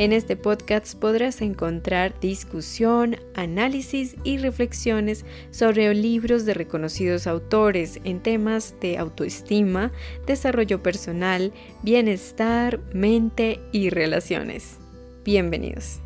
[0.00, 8.22] En este podcast podrás encontrar discusión, análisis y reflexiones sobre libros de reconocidos autores en
[8.22, 9.92] temas de autoestima,
[10.26, 11.52] desarrollo personal,
[11.82, 14.78] bienestar, mente y relaciones.
[15.22, 16.00] Bienvenidos.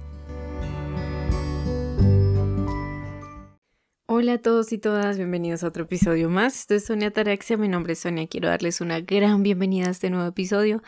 [4.07, 6.59] Hola a todos y todas, bienvenidos a otro episodio más.
[6.59, 10.11] Esto es Sonia Taraxia, mi nombre es Sonia, quiero darles una gran bienvenida a este
[10.11, 10.83] nuevo episodio.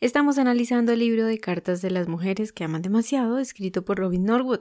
[0.00, 4.24] Estamos analizando el libro de cartas de las mujeres que aman demasiado, escrito por Robin
[4.24, 4.60] Norwood.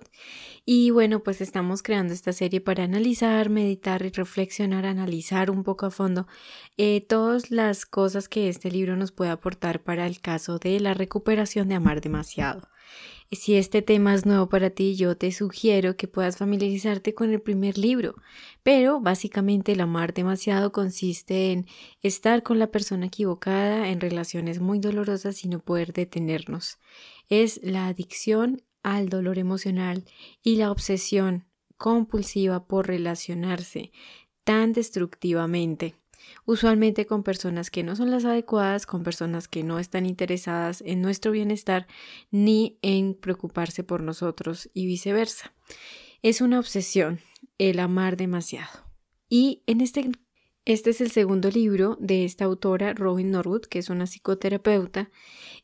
[0.65, 5.85] Y bueno, pues estamos creando esta serie para analizar, meditar y reflexionar, analizar un poco
[5.85, 6.27] a fondo
[6.75, 10.93] eh, todas las cosas que este libro nos puede aportar para el caso de la
[10.93, 12.67] recuperación de amar demasiado.
[13.31, 17.39] Si este tema es nuevo para ti, yo te sugiero que puedas familiarizarte con el
[17.39, 18.15] primer libro.
[18.63, 21.67] Pero básicamente el amar demasiado consiste en
[22.01, 26.79] estar con la persona equivocada en relaciones muy dolorosas y no poder detenernos.
[27.27, 30.05] Es la adicción al dolor emocional
[30.41, 31.45] y la obsesión
[31.77, 33.91] compulsiva por relacionarse
[34.43, 35.93] tan destructivamente
[36.49, 40.99] usualmente con personas que no son las adecuadas, con personas que no están interesadas en
[40.99, 41.85] nuestro bienestar
[42.31, 45.53] ni en preocuparse por nosotros y viceversa.
[46.23, 47.19] Es una obsesión
[47.59, 48.71] el amar demasiado.
[49.29, 50.09] Y en este
[50.65, 55.09] este es el segundo libro de esta autora, Robin Norwood, que es una psicoterapeuta,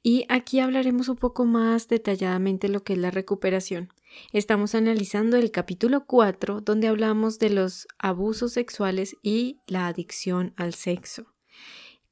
[0.04, 3.90] y aquí hablaremos un poco más detalladamente lo que es la recuperación.
[4.32, 10.74] Estamos analizando el capítulo 4, donde hablamos de los abusos sexuales y la adicción al
[10.74, 11.36] sexo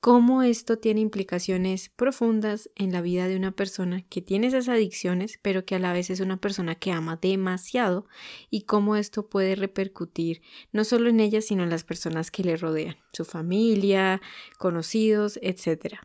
[0.03, 5.39] cómo esto tiene implicaciones profundas en la vida de una persona que tiene esas adicciones,
[5.41, 8.05] pero que a la vez es una persona que ama demasiado
[8.49, 10.41] y cómo esto puede repercutir
[10.73, 14.21] no solo en ella, sino en las personas que le rodean, su familia,
[14.57, 15.99] conocidos, etc.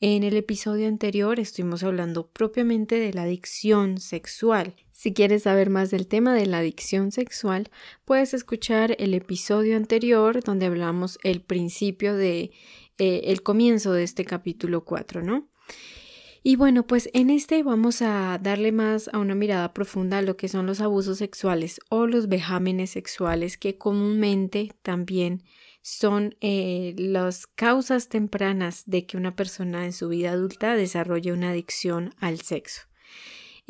[0.00, 4.76] En el episodio anterior estuvimos hablando propiamente de la adicción sexual.
[5.00, 7.70] Si quieres saber más del tema de la adicción sexual,
[8.04, 12.50] puedes escuchar el episodio anterior donde hablamos el principio de
[12.98, 15.48] eh, el comienzo de este capítulo 4, ¿no?
[16.42, 20.36] Y bueno, pues en este vamos a darle más a una mirada profunda a lo
[20.36, 25.44] que son los abusos sexuales o los vejámenes sexuales que comúnmente también
[25.80, 31.52] son eh, las causas tempranas de que una persona en su vida adulta desarrolle una
[31.52, 32.82] adicción al sexo.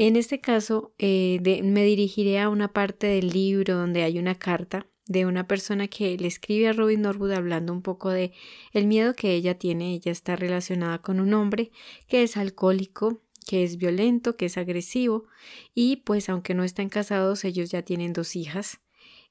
[0.03, 4.87] En este caso, eh, me dirigiré a una parte del libro donde hay una carta
[5.05, 8.33] de una persona que le escribe a Robin Norwood hablando un poco de
[8.72, 9.93] el miedo que ella tiene.
[9.93, 11.71] Ella está relacionada con un hombre
[12.09, 15.27] que es alcohólico, que es violento, que es agresivo
[15.75, 18.81] y pues aunque no están casados, ellos ya tienen dos hijas.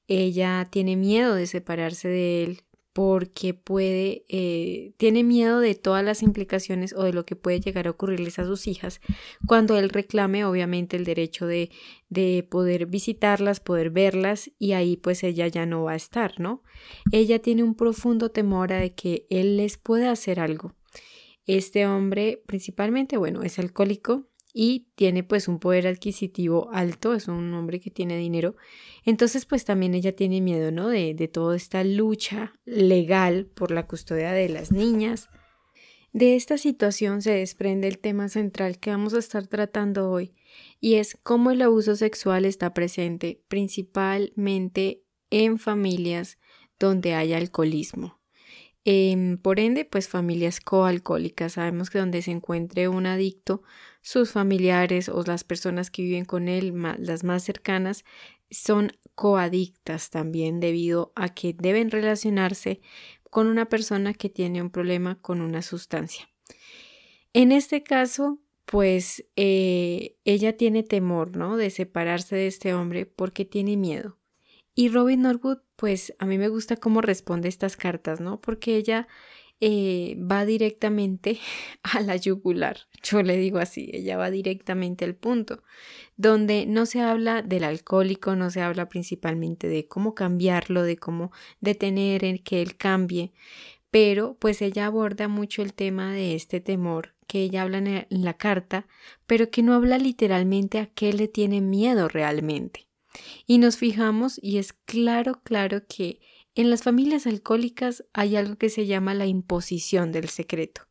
[0.06, 6.22] Ella tiene miedo de separarse de él porque puede, eh, tiene miedo de todas las
[6.22, 9.00] implicaciones o de lo que puede llegar a ocurrirles a sus hijas
[9.46, 11.70] cuando él reclame obviamente el derecho de,
[12.08, 16.62] de poder visitarlas, poder verlas y ahí pues ella ya no va a estar, ¿no?
[17.12, 20.74] Ella tiene un profundo temor a de que él les pueda hacer algo.
[21.46, 27.52] Este hombre principalmente, bueno, es alcohólico, y tiene pues un poder adquisitivo alto, es un
[27.54, 28.56] hombre que tiene dinero.
[29.04, 30.88] Entonces pues también ella tiene miedo, ¿no?
[30.88, 35.28] De, de toda esta lucha legal por la custodia de las niñas.
[36.12, 40.34] De esta situación se desprende el tema central que vamos a estar tratando hoy
[40.80, 46.38] y es cómo el abuso sexual está presente principalmente en familias
[46.80, 48.19] donde hay alcoholismo.
[48.84, 51.52] Em, por ende, pues familias coalcohólicas.
[51.54, 53.62] Sabemos que donde se encuentre un adicto,
[54.00, 58.04] sus familiares o las personas que viven con él, las más cercanas,
[58.50, 62.80] son coadictas también debido a que deben relacionarse
[63.30, 66.28] con una persona que tiene un problema con una sustancia.
[67.32, 71.56] En este caso, pues eh, ella tiene temor, ¿no?
[71.56, 74.19] De separarse de este hombre porque tiene miedo.
[74.80, 78.40] Y Robin Norwood, pues a mí me gusta cómo responde estas cartas, ¿no?
[78.40, 79.08] Porque ella
[79.60, 81.38] eh, va directamente
[81.82, 85.62] a la yugular, yo le digo así, ella va directamente al punto,
[86.16, 91.30] donde no se habla del alcohólico, no se habla principalmente de cómo cambiarlo, de cómo
[91.60, 93.34] detener en que él cambie,
[93.90, 98.38] pero pues ella aborda mucho el tema de este temor que ella habla en la
[98.38, 98.86] carta,
[99.26, 102.89] pero que no habla literalmente a qué le tiene miedo realmente.
[103.46, 106.20] Y nos fijamos y es claro, claro que
[106.54, 110.82] en las familias alcohólicas hay algo que se llama la imposición del secreto.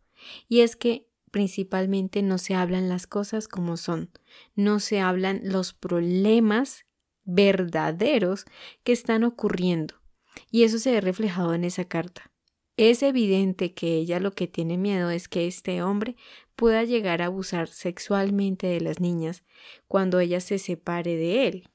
[0.48, 4.12] Y es que principalmente no se hablan las cosas como son,
[4.56, 6.86] no se hablan los problemas
[7.24, 8.45] verdaderos
[8.83, 9.95] que están ocurriendo.
[10.51, 12.31] Y eso se ve reflejado en esa carta.
[12.77, 16.15] Es evidente que ella lo que tiene miedo es que este hombre
[16.56, 19.44] pueda llegar a abusar sexualmente de las niñas
[19.88, 21.69] cuando ella se separe de él.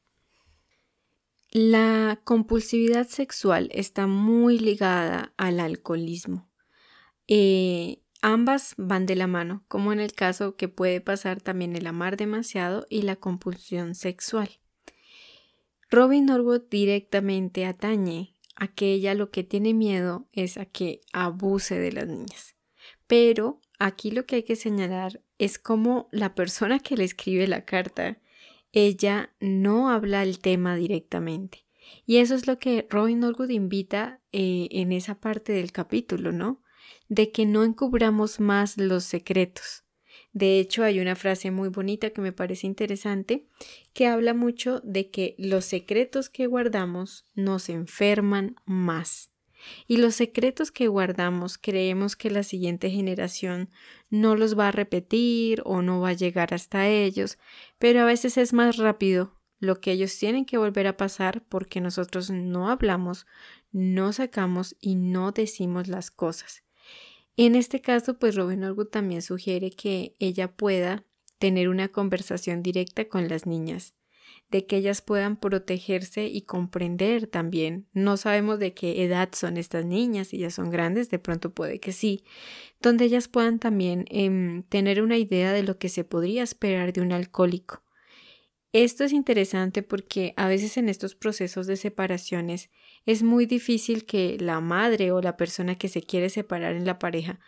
[1.57, 6.51] La compulsividad sexual está muy ligada al alcoholismo.
[7.29, 11.87] Eh, ambas van de la mano, como en el caso que puede pasar también el
[11.87, 14.51] amar demasiado y la compulsión sexual.
[15.91, 21.79] Robin Norwood directamente atañe a que ella lo que tiene miedo es a que abuse
[21.79, 22.57] de las niñas.
[23.07, 27.65] Pero aquí lo que hay que señalar es como la persona que le escribe la
[27.65, 28.19] carta,
[28.75, 31.67] ella no habla el tema directamente.
[32.07, 36.63] Y eso es lo que Robin Norwood invita eh, en esa parte del capítulo, ¿no?
[37.09, 39.85] De que no encubramos más los secretos,
[40.35, 43.47] de hecho, hay una frase muy bonita que me parece interesante
[43.93, 49.31] que habla mucho de que los secretos que guardamos nos enferman más.
[49.87, 53.71] Y los secretos que guardamos creemos que la siguiente generación
[54.11, 57.39] no los va a repetir o no va a llegar hasta ellos,
[57.79, 61.81] pero a veces es más rápido lo que ellos tienen que volver a pasar porque
[61.81, 63.27] nosotros no hablamos,
[63.73, 66.63] no sacamos y no decimos las cosas.
[67.37, 71.05] En este caso, pues Robin Norwood también sugiere que ella pueda
[71.39, 73.95] tener una conversación directa con las niñas,
[74.55, 77.89] de que ellas puedan protegerse y comprender también.
[77.93, 81.81] No sabemos de qué edad son estas niñas, si ya son grandes, de pronto puede
[81.81, 82.23] que sí,
[82.81, 87.01] donde ellas puedan también em, tener una idea de lo que se podría esperar de
[87.01, 87.83] un alcohólico.
[88.73, 92.71] Esto es interesante porque a veces en estos procesos de separaciones
[93.07, 97.01] es muy difícil que la madre o la persona que se quiere separar en la
[97.01, 97.41] pareja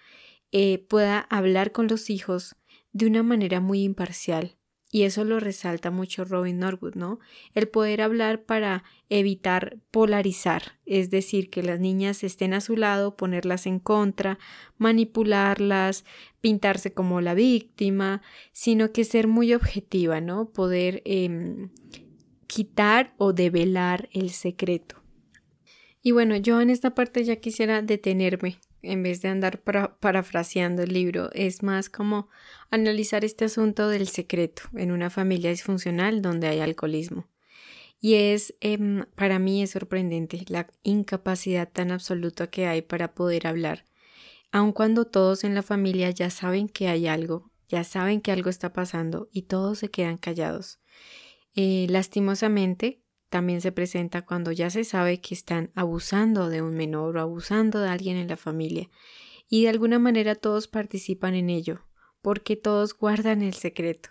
[0.51, 2.57] eh, pueda hablar con los hijos
[2.93, 4.57] de una manera muy imparcial.
[4.91, 7.19] Y eso lo resalta mucho Robin Norwood, ¿no?
[7.55, 13.17] El poder hablar para evitar polarizar, es decir, que las niñas estén a su lado,
[13.17, 14.39] ponerlas en contra,
[14.79, 16.05] manipularlas,
[16.41, 18.23] pintarse como la víctima,
[18.53, 20.51] sino que ser muy objetiva, ¿no?
[20.51, 21.71] Poder em,
[22.47, 25.03] quitar o develar el secreto.
[26.01, 30.93] Y bueno, yo en esta parte ya quisiera detenerme en vez de andar parafraseando el
[30.93, 31.31] libro.
[31.33, 32.29] Es más como
[32.71, 37.27] analizar este asunto del secreto en una familia disfuncional donde hay alcoholismo.
[38.01, 43.47] Y es, em, para mí es sorprendente la incapacidad tan absoluta que hay para poder
[43.47, 43.85] hablar.
[44.53, 48.51] Aun cuando todos en la familia ya saben que hay algo, ya saben que algo
[48.51, 50.79] está pasando y todos se quedan callados.
[51.55, 53.03] Eh, lastimosamente,
[53.37, 57.81] también se presenta cuando ya se sabe que están abusando de un menor o abusando
[57.81, 58.89] de alguien en la familia
[59.47, 61.83] y de alguna manera todos participan en ello,
[62.23, 64.09] porque todos guardan el secreto.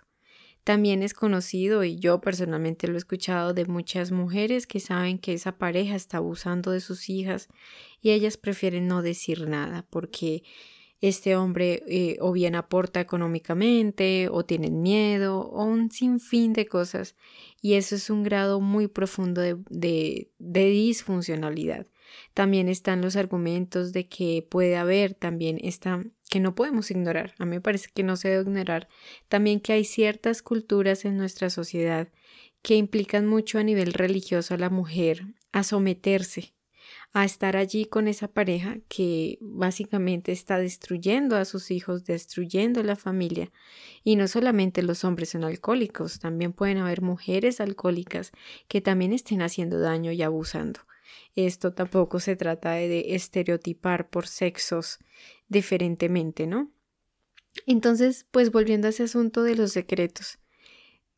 [0.62, 5.32] También es conocido, y yo personalmente lo he escuchado, de muchas mujeres que saben que
[5.32, 7.48] esa pareja está abusando de sus hijas
[8.00, 10.44] y ellas prefieren no decir nada porque
[11.08, 17.16] este hombre eh, o bien aporta económicamente o tienen miedo o un sinfín de cosas.
[17.60, 21.86] Y eso es un grado muy profundo de, disfuncionalidad.
[22.34, 27.44] También están los argumentos de que puede haber también esta que no podemos ignorar, a
[27.44, 28.88] mí me parece que no se debe ignorar,
[29.28, 32.08] también que hay ciertas culturas en nuestra sociedad
[32.62, 35.22] que implican mucho a nivel religioso a la mujer
[35.52, 36.55] a someterse
[37.16, 42.94] a estar allí con esa pareja que básicamente está destruyendo a sus hijos, destruyendo la
[42.94, 43.50] familia.
[44.04, 48.32] Y no solamente los hombres son alcohólicos, también pueden haber mujeres alcohólicas
[48.68, 50.80] que también estén haciendo daño y abusando.
[51.34, 54.98] Esto tampoco se trata de estereotipar por sexos
[55.48, 56.70] diferentemente, ¿no?
[57.64, 60.38] Entonces, pues volviendo a ese asunto de los secretos.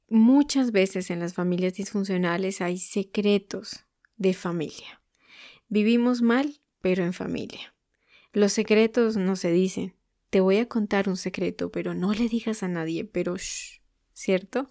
[0.09, 3.85] Muchas veces en las familias disfuncionales hay secretos
[4.17, 4.98] de familia.
[5.69, 7.75] Vivimos mal, pero en familia.
[8.33, 9.95] Los secretos no se dicen.
[10.31, 13.81] Te voy a contar un secreto, pero no le digas a nadie, pero shh,
[14.13, 14.71] ¿cierto?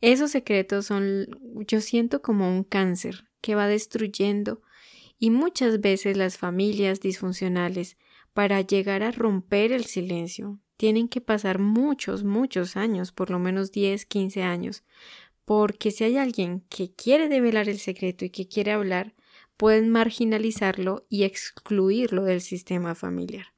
[0.00, 1.26] Esos secretos son,
[1.66, 4.62] yo siento como un cáncer que va destruyendo
[5.18, 7.96] y muchas veces las familias disfuncionales,
[8.32, 13.70] para llegar a romper el silencio, tienen que pasar muchos, muchos años, por lo menos
[13.70, 14.82] 10, 15 años,
[15.44, 19.14] porque si hay alguien que quiere develar el secreto y que quiere hablar,
[19.56, 23.54] pueden marginalizarlo y excluirlo del sistema familiar.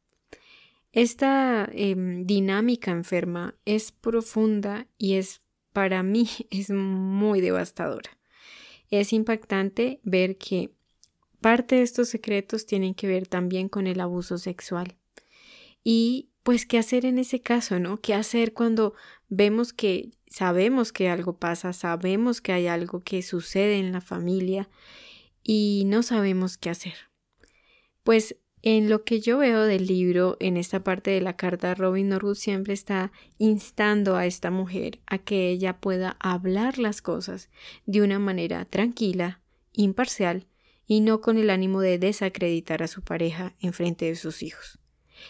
[0.92, 8.18] Esta em, dinámica enferma es profunda y es para mí es muy devastadora.
[8.90, 10.70] Es impactante ver que
[11.40, 14.96] parte de estos secretos tienen que ver también con el abuso sexual.
[15.84, 17.98] Y pues qué hacer en ese caso, ¿no?
[17.98, 18.94] ¿Qué hacer cuando
[19.28, 24.68] vemos que sabemos que algo pasa, sabemos que hay algo que sucede en la familia
[25.48, 26.94] y no sabemos qué hacer.
[28.02, 32.08] Pues En lo que yo veo del libro, en esta parte de la carta, Robin
[32.08, 37.48] Norwood siempre está instando a esta mujer a que ella pueda hablar las cosas
[37.84, 39.40] de una manera tranquila,
[39.72, 40.48] imparcial
[40.84, 44.80] y no con el ánimo de desacreditar a su pareja en frente de sus hijos.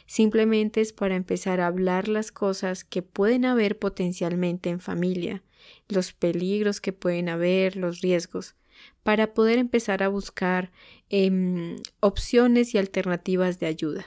[0.06, 5.42] Simplemente es para empezar a hablar las cosas que pueden haber potencialmente en familia,
[5.88, 8.54] los peligros que pueden haber, los riesgos,
[9.02, 10.72] para poder empezar a buscar
[11.10, 14.06] em, opciones y alternativas de ayuda.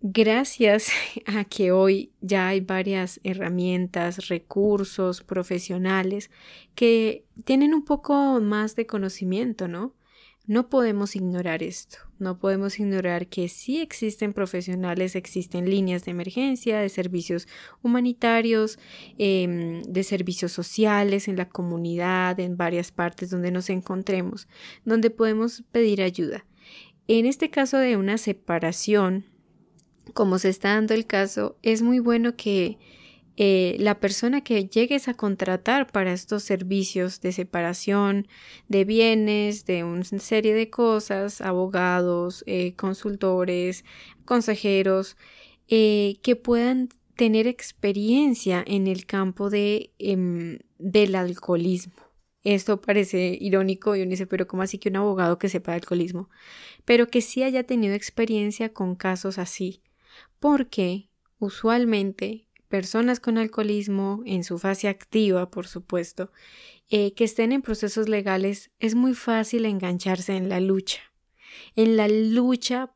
[0.00, 0.90] Gracias
[1.26, 6.30] a que hoy ya hay varias herramientas, recursos profesionales
[6.74, 9.94] que tienen un poco más de conocimiento, ¿no?
[10.48, 16.78] No podemos ignorar esto, no podemos ignorar que sí existen profesionales, existen líneas de emergencia,
[16.78, 17.46] de servicios
[17.82, 18.78] humanitarios,
[19.18, 24.48] em, de servicios sociales en la comunidad, en varias partes donde nos encontremos,
[24.86, 26.46] donde podemos pedir ayuda.
[27.08, 29.26] En este caso de una separación,
[30.14, 32.78] como se está dando el caso, es muy bueno que
[33.40, 38.26] eh, la persona que llegues a contratar para estos servicios de separación
[38.66, 43.84] de bienes, de una serie de cosas, abogados, eh, consultores,
[44.24, 45.16] consejeros,
[45.68, 51.94] eh, que puedan tener experiencia en el campo de, em, del alcoholismo.
[52.42, 55.76] Esto parece irónico y uno dice, pero ¿cómo así que un abogado que sepa de
[55.76, 56.28] alcoholismo?
[56.84, 59.84] Pero que sí haya tenido experiencia con casos así,
[60.40, 66.30] porque usualmente personas con alcoholismo en su fase activa, por supuesto,
[66.90, 71.00] eh, que estén en procesos legales, es muy fácil engancharse en la lucha,
[71.76, 72.94] en la lucha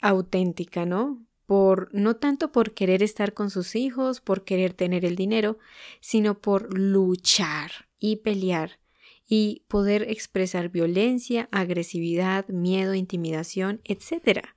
[0.00, 1.24] auténtica, ¿no?
[1.46, 5.58] Por no tanto por querer estar con sus hijos, por querer tener el dinero,
[6.00, 8.78] sino por luchar y pelear
[9.26, 14.56] y poder expresar violencia, agresividad, miedo, intimidación, etcétera.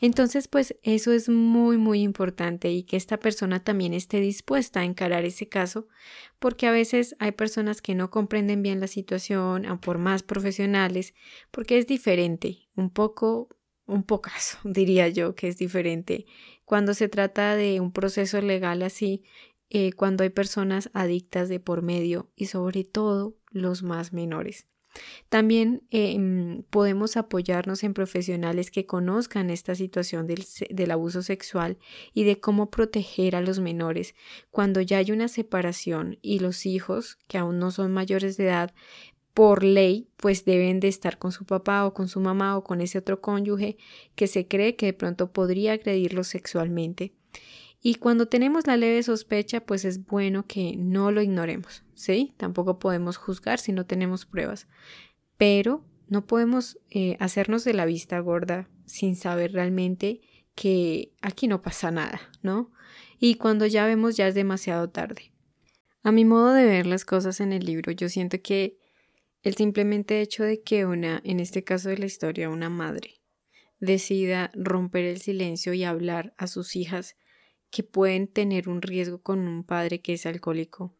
[0.00, 4.84] Entonces, pues eso es muy, muy importante y que esta persona también esté dispuesta a
[4.84, 5.88] encarar ese caso,
[6.38, 11.14] porque a veces hay personas que no comprenden bien la situación, por más profesionales,
[11.50, 13.48] porque es diferente, un poco,
[13.86, 16.26] un pocaso, diría yo, que es diferente
[16.70, 19.24] cuando se trata de un proceso legal así,
[19.70, 24.69] eh, cuando hay personas adictas de por medio y sobre todo los más menores.
[25.28, 31.78] También em, podemos apoyarnos en profesionales que conozcan esta situación del, del, abuso sexual
[32.12, 34.14] y de cómo proteger a los menores
[34.50, 38.74] cuando ya hay una separación y los hijos, que aún no son mayores de edad,
[39.34, 42.80] por ley, pues deben de estar con su papá o con su mamá o con
[42.80, 43.76] ese otro cónyuge
[44.14, 47.12] que se cree que de pronto podría agredirlos sexualmente.
[47.82, 52.34] Y cuando tenemos la leve sospecha, pues es bueno que no lo ignoremos, ¿sí?
[52.36, 54.68] Tampoco podemos juzgar si no tenemos pruebas,
[55.38, 60.20] pero no podemos eh, hacernos de la vista gorda sin saber realmente
[60.54, 62.70] que aquí no pasa nada, ¿no?
[63.18, 65.32] Y cuando ya vemos ya es demasiado tarde.
[66.02, 68.78] A mi modo de ver las cosas en el libro, yo siento que
[69.42, 73.22] el simplemente hecho de que una, en este caso de la historia, una madre,
[73.78, 77.16] decida romper el silencio y hablar a sus hijas
[77.70, 80.94] que pueden tener un riesgo con un padre que es alcohólico.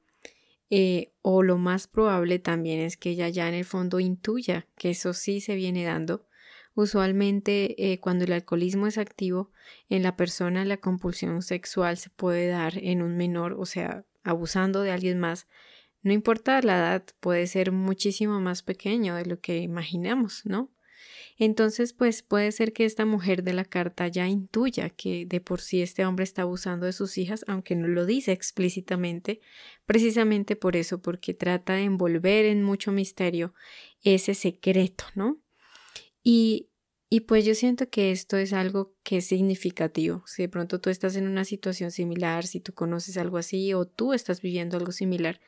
[0.70, 4.90] Eh, o lo más probable también es que ella ya en el fondo intuya que
[4.90, 6.26] eso sí se viene dando.
[6.74, 9.50] Usualmente eh, cuando el alcoholismo es activo
[9.88, 14.82] en la persona la compulsión sexual se puede dar en un menor, o sea, abusando
[14.82, 15.48] de alguien más.
[16.02, 20.70] No importa la edad, puede ser muchísimo más pequeño de lo que imaginamos, ¿no?
[21.42, 25.62] Entonces, pues puede ser que esta mujer de la carta ya intuya que de por
[25.62, 29.40] sí este hombre está abusando de sus hijas, aunque no lo dice explícitamente,
[29.86, 33.54] precisamente por eso, porque trata de envolver en mucho misterio
[34.02, 35.40] ese secreto, ¿no?
[36.22, 36.68] Y,
[37.08, 40.22] y pues yo siento que esto es algo que es significativo.
[40.26, 43.86] Si de pronto tú estás en una situación similar, si tú conoces algo así o
[43.86, 45.40] tú estás viviendo algo similar,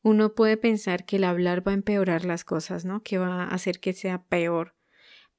[0.00, 3.02] uno puede pensar que el hablar va a empeorar las cosas, ¿no?
[3.02, 4.75] Que va a hacer que sea peor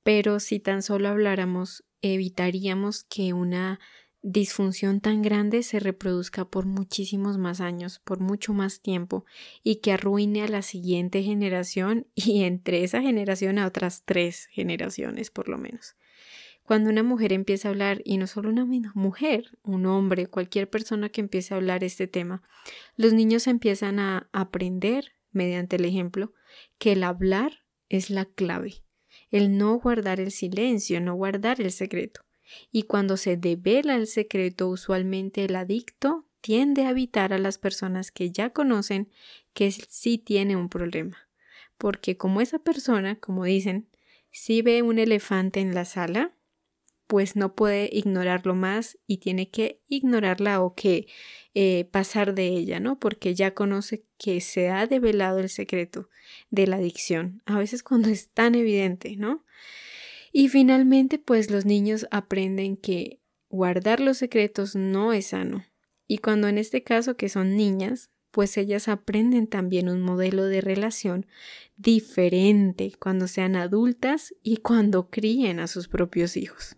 [0.07, 3.77] pero si tan solo habláramos, evitaríamos que una
[4.21, 9.25] disfunción tan grande se reproduzca por muchísimos más años, por mucho más tiempo,
[9.63, 15.29] y que arruine a la siguiente generación y entre esa generación a otras tres generaciones
[15.29, 15.97] por lo menos.
[16.63, 21.09] Cuando una mujer empieza a hablar, y no solo una mujer, un hombre, cualquier persona
[21.09, 22.43] que empiece a hablar este tema,
[22.95, 26.31] los niños empiezan a aprender, mediante el ejemplo,
[26.77, 28.86] que el hablar es la clave
[29.31, 32.21] el no guardar el silencio, no guardar el secreto.
[32.71, 38.11] Y cuando se devela el secreto, usualmente el adicto tiende a evitar a las personas
[38.11, 39.09] que ya conocen
[39.53, 41.29] que sí tiene un problema.
[41.77, 43.89] Porque como esa persona, como dicen,
[44.31, 46.36] si ve un elefante en la sala,
[47.07, 51.07] pues no puede ignorarlo más y tiene que ignorarla o que
[51.53, 52.99] eh, pasar de ella, ¿no?
[52.99, 56.09] Porque ya conoce que se ha develado el secreto
[56.51, 59.45] de la adicción, a veces cuando es tan evidente, ¿no?
[60.31, 65.65] Y finalmente, pues los niños aprenden que guardar los secretos no es sano.
[66.07, 70.61] Y cuando en este caso que son niñas, pues ellas aprenden también un modelo de
[70.61, 71.25] relación
[71.75, 76.77] diferente cuando sean adultas y cuando críen a sus propios hijos.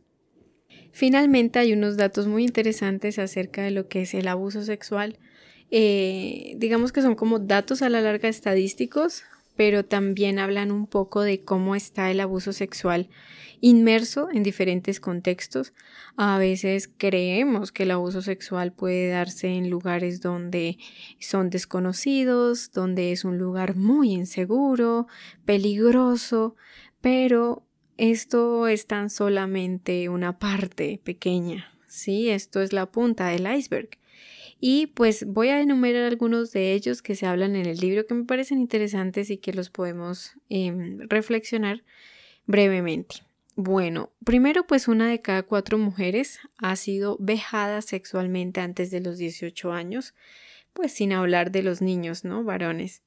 [0.92, 5.18] Finalmente hay unos datos muy interesantes acerca de lo que es el abuso sexual.
[5.72, 9.24] Eh, digamos que son como datos a la larga estadísticos,
[9.56, 13.10] pero también hablan un poco de cómo está el abuso sexual
[13.62, 15.74] inmerso en diferentes contextos.
[16.16, 20.78] A veces creemos que el abuso sexual puede darse en lugares donde
[21.20, 25.08] son desconocidos, donde es un lugar muy inseguro,
[25.46, 26.56] peligroso,
[27.02, 27.69] pero
[28.00, 32.30] esto es tan solamente una parte pequeña, ¿sí?
[32.30, 33.90] Esto es la punta del iceberg.
[34.62, 38.14] Y pues voy a enumerar algunos de ellos que se hablan en el libro que
[38.14, 41.84] me parecen interesantes y que los podemos em, reflexionar
[42.46, 43.18] brevemente.
[43.56, 49.18] Bueno, primero pues una de cada cuatro mujeres ha sido vejada sexualmente antes de los
[49.18, 50.14] 18 años,
[50.72, 52.46] pues sin hablar de los niños, ¿no?
[52.46, 53.02] Varones.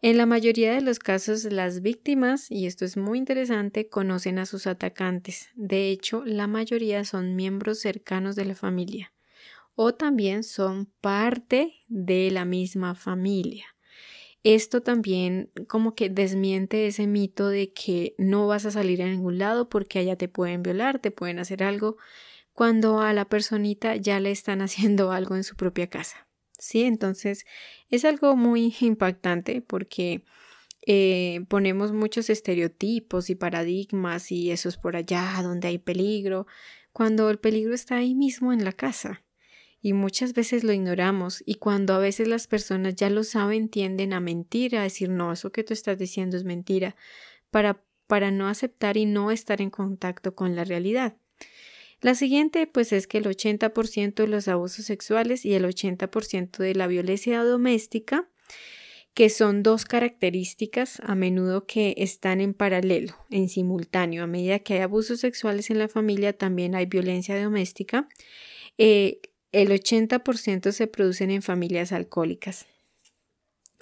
[0.00, 4.46] En la mayoría de los casos, las víctimas, y esto es muy interesante, conocen a
[4.46, 5.48] sus atacantes.
[5.56, 9.12] De hecho, la mayoría son miembros cercanos de la familia
[9.74, 13.64] o también son parte de la misma familia.
[14.44, 19.38] Esto también como que desmiente ese mito de que no vas a salir a ningún
[19.38, 21.96] lado porque allá te pueden violar, te pueden hacer algo,
[22.52, 26.27] cuando a la personita ya le están haciendo algo en su propia casa.
[26.58, 26.82] ¿Sí?
[26.82, 27.46] Entonces
[27.90, 30.24] es algo muy impactante porque
[30.86, 36.46] eh, ponemos muchos estereotipos y paradigmas y eso es por allá donde hay peligro,
[36.92, 39.22] cuando el peligro está ahí mismo en la casa.
[39.80, 44.12] Y muchas veces lo ignoramos y cuando a veces las personas ya lo saben tienden
[44.12, 46.96] a mentir, a decir no, eso que tú estás diciendo es mentira,
[47.50, 51.16] para, para no aceptar y no estar en contacto con la realidad.
[52.00, 56.74] La siguiente, pues, es que el 80% de los abusos sexuales y el 80% de
[56.74, 58.28] la violencia doméstica,
[59.14, 64.22] que son dos características a menudo que están en paralelo, en simultáneo.
[64.22, 68.08] A medida que hay abusos sexuales en la familia, también hay violencia doméstica.
[68.76, 72.66] Eh, el 80% se producen en familias alcohólicas.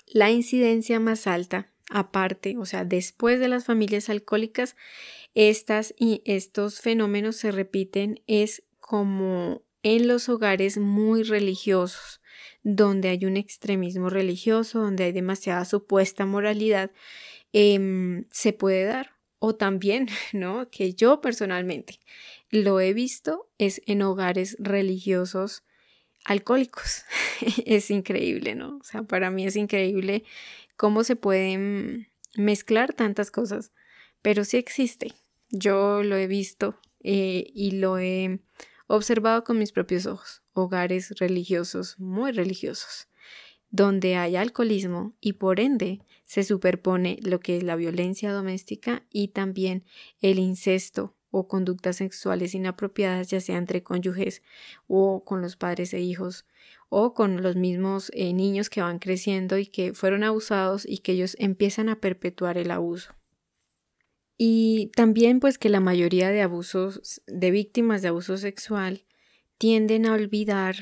[0.07, 4.77] La incidencia más alta, aparte, o sea, después de las familias alcohólicas,
[5.35, 12.21] estas y estos fenómenos se repiten es como en los hogares muy religiosos,
[12.63, 16.91] donde hay un extremismo religioso, donde hay demasiada supuesta moralidad,
[17.53, 19.13] em, se puede dar.
[19.39, 20.71] O también, ¿no?
[20.71, 22.01] Que yo personalmente
[22.51, 25.63] lo he visto es en hogares religiosos
[26.25, 27.05] alcohólicos.
[27.67, 28.79] es increíble, ¿no?
[28.79, 30.25] O sea, para mí es increíble
[30.77, 33.73] cómo se pueden mezclar tantas cosas,
[34.23, 35.13] pero sí existe.
[35.51, 38.41] Yo lo he visto eh, y lo he
[38.87, 40.43] observado con mis propios ojos.
[40.53, 43.09] Hogares religiosos, muy religiosos,
[43.71, 49.29] donde hay alcoholismo y por ende se superpone lo que es la violencia doméstica y
[49.29, 49.85] también
[50.21, 54.43] el incesto o conductas sexuales inapropiadas, ya sea entre cónyuges
[54.89, 56.47] o con los padres e hijos
[56.89, 61.13] o con los mismos eh, niños que van creciendo y que fueron abusados y que
[61.13, 63.15] ellos empiezan a perpetuar el abuso.
[64.39, 69.07] Y también pues que la mayoría de abusos, de víctimas de abuso sexual,
[69.59, 70.77] tienden a olvidar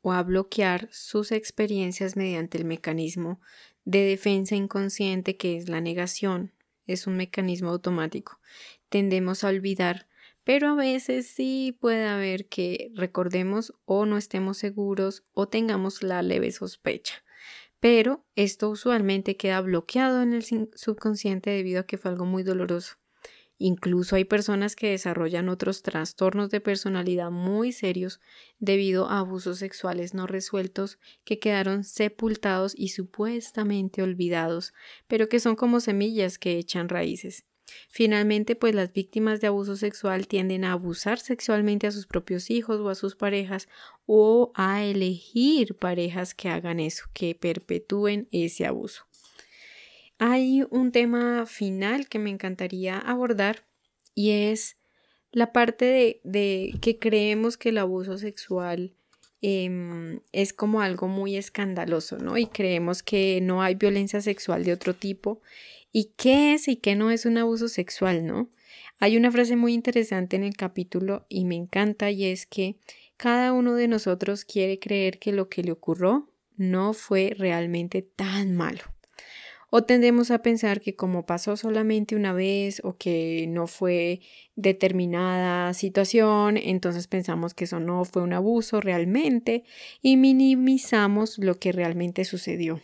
[0.00, 3.40] o a bloquear sus experiencias mediante el mecanismo
[3.84, 6.52] de defensa inconsciente que es la negación.
[6.86, 8.40] Es un mecanismo automático.
[8.88, 10.06] Tendemos a olvidar,
[10.46, 16.22] pero a veces sí puede haber que recordemos o no estemos seguros o tengamos la
[16.22, 17.26] leve sospecha
[17.80, 22.96] pero esto usualmente queda bloqueado en el subconsciente debido a que fue algo muy doloroso.
[23.58, 28.20] Incluso hay personas que desarrollan otros trastornos de personalidad muy serios
[28.58, 34.74] debido a abusos sexuales no resueltos que quedaron sepultados y supuestamente olvidados,
[35.06, 37.46] pero que son como semillas que echan raíces.
[37.88, 42.80] Finalmente, pues las víctimas de abuso sexual tienden a abusar sexualmente a sus propios hijos
[42.80, 43.68] o a sus parejas
[44.06, 49.04] o a elegir parejas que hagan eso, que perpetúen ese abuso.
[50.18, 53.64] Hay un tema final que me encantaría abordar
[54.14, 54.76] y es
[55.30, 58.94] la parte de, que creemos que el abuso sexual
[59.42, 62.38] em, es como algo muy escandaloso, ¿no?
[62.38, 65.42] Y creemos que no hay violencia sexual de otro tipo
[65.98, 68.50] y qué es y qué no es un abuso sexual, ¿no?
[68.98, 72.76] Hay una frase muy interesante en el capítulo y me encanta y es que
[73.16, 76.28] cada uno de nosotros quiere creer que lo que le ocurrió
[76.58, 78.82] no fue realmente tan malo.
[79.70, 84.20] O tendemos a pensar que como pasó solamente una vez o que no fue
[84.54, 89.64] determinada situación, entonces pensamos que eso no fue un abuso realmente
[90.02, 92.82] y minimizamos lo que realmente sucedió.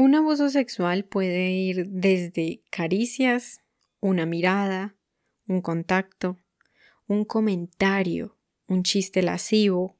[0.00, 3.60] Un abuso sexual puede ir desde caricias,
[4.00, 4.96] una mirada,
[5.46, 6.38] un contacto,
[7.06, 8.34] un comentario,
[8.66, 9.98] un chiste lascivo,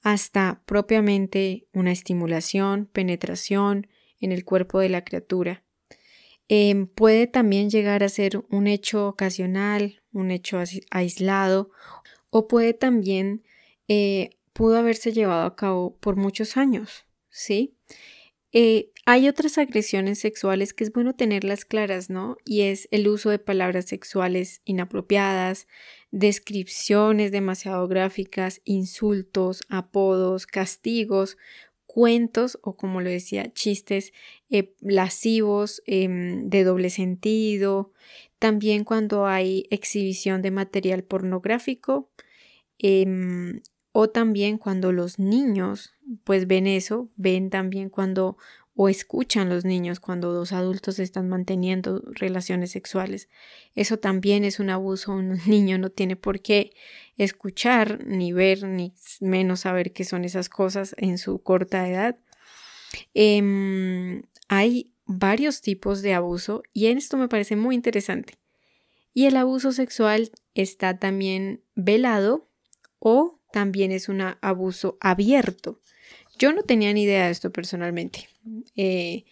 [0.00, 3.86] hasta propiamente una estimulación, penetración
[4.18, 5.62] en el cuerpo de la criatura.
[6.48, 10.58] Em, puede también llegar a ser un hecho ocasional, un hecho
[10.90, 11.70] aislado,
[12.30, 13.44] o puede también
[13.88, 17.76] eh, pudo haberse llevado a cabo por muchos años, ¿sí?
[18.56, 22.36] Eh, hay otras agresiones sexuales que es bueno tenerlas claras, ¿no?
[22.44, 25.66] Y es el uso de palabras sexuales inapropiadas,
[26.10, 31.36] descripciones demasiado gráficas, insultos, apodos, castigos,
[31.86, 34.12] cuentos o como lo decía, chistes
[34.48, 37.92] eh, lascivos, em, de doble sentido,
[38.38, 42.10] también cuando hay exhibición de material pornográfico,
[42.78, 43.60] em,
[43.92, 48.36] o también cuando los niños pues ven eso, ven también cuando
[48.76, 53.28] o escuchan los niños cuando dos adultos están manteniendo relaciones sexuales.
[53.74, 55.12] Eso también es un abuso.
[55.12, 56.72] Un niño no tiene por qué
[57.16, 62.18] escuchar, ni ver, ni menos saber qué son esas cosas en su corta edad.
[63.12, 68.34] Em, hay varios tipos de abuso y esto me parece muy interesante.
[69.12, 72.48] Y el abuso sexual está también velado
[72.98, 75.80] o también es un abuso abierto.
[76.38, 78.28] Yo no tenía ni idea de esto personalmente.
[78.76, 79.24] Eh,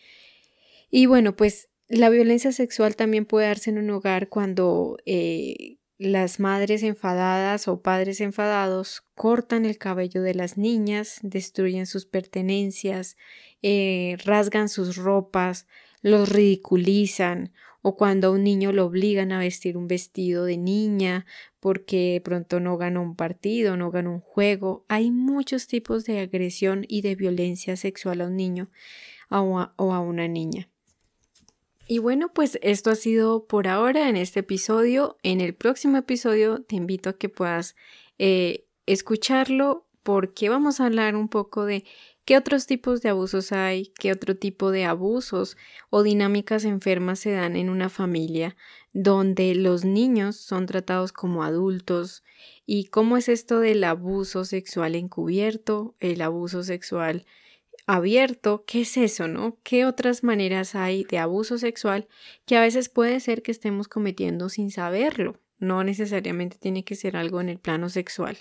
[0.91, 6.41] y bueno, pues la violencia sexual también puede darse en un hogar cuando eh, las
[6.41, 13.17] madres enfadadas o padres enfadados cortan el cabello de las niñas, destruyen sus pertenencias,
[13.62, 15.67] eh, rasgan sus ropas,
[16.01, 21.27] los ridiculizan o cuando a un niño lo obligan a vestir un vestido de niña
[21.61, 24.85] porque pronto no ganó un partido, no ganó un juego.
[24.88, 28.71] Hay muchos tipos de agresión y de violencia sexual a un niño
[29.29, 30.68] o a, una niña.
[31.88, 35.18] Y bueno, pues esto ha sido por ahora en este episodio.
[35.23, 37.75] En el próximo episodio te invito a que puedas
[38.18, 41.85] eh, escucharlo porque vamos a hablar un poco de
[42.25, 43.93] ¿Qué otros tipos de abusos hay?
[43.99, 45.57] ¿Qué otro tipo de abusos
[45.91, 48.57] o dinámicas enfermas se dan en una familia
[48.93, 52.23] donde los niños son tratados como adultos?
[52.65, 57.27] ¿Y cómo es esto del abuso sexual encubierto, el abuso sexual
[57.89, 58.63] abierto?
[58.69, 59.59] ¿Qué es eso, no?
[59.65, 62.07] ¿Qué otras maneras hay de abuso sexual
[62.47, 65.41] que a veces puede ser que estemos cometiendo sin saberlo?
[65.59, 68.39] No necesariamente tiene que ser algo en el plano sexual.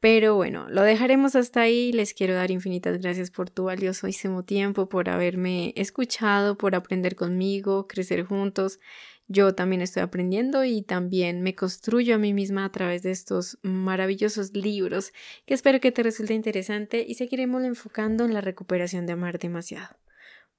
[0.00, 1.92] Pero bueno, lo dejaremos hasta ahí.
[1.92, 7.86] Les quiero dar infinitas gracias por tu valiosísimo tiempo, por haberme escuchado, por aprender conmigo,
[7.86, 8.80] crecer juntos.
[9.28, 13.58] Yo también estoy aprendiendo y también me construyo a mí misma a través de estos
[13.62, 15.12] maravillosos libros
[15.46, 19.96] que espero que te resulte interesante y seguiremos enfocando en la recuperación de amar demasiado.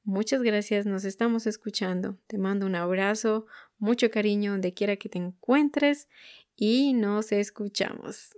[0.04, 2.18] Muchas gracias, nos estamos escuchando.
[2.28, 3.46] Te mando un abrazo,
[3.78, 6.08] mucho cariño donde quiera que te encuentres
[6.56, 8.38] y nos escuchamos.